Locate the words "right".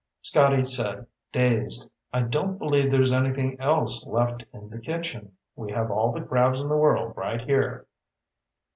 7.15-7.39